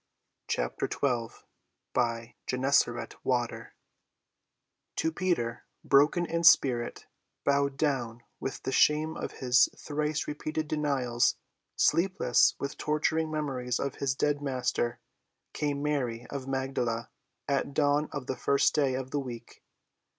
CHAPTER 0.47 0.89
XII 0.91 1.27
BY 1.93 2.33
GENNESARET 2.47 3.23
WATER 3.23 3.75
To 4.95 5.11
Peter, 5.11 5.65
broken 5.83 6.25
in 6.25 6.43
spirit, 6.43 7.05
bowed 7.45 7.77
down 7.77 8.23
with 8.39 8.63
the 8.63 8.71
shame 8.71 9.15
of 9.15 9.33
his 9.33 9.69
thrice‐ 9.75 10.25
repeated 10.25 10.67
denials, 10.67 11.35
sleepless 11.75 12.55
with 12.59 12.79
torturing 12.79 13.29
memories 13.29 13.77
of 13.79 13.93
his 14.01 14.15
dead 14.15 14.41
Master, 14.41 14.99
came 15.53 15.83
Mary 15.83 16.25
of 16.31 16.47
Magdala 16.47 17.11
at 17.47 17.75
dawn 17.75 18.09
of 18.11 18.25
the 18.25 18.35
first 18.35 18.73
day 18.73 18.95
of 18.95 19.11
the 19.11 19.19
week. 19.19 19.61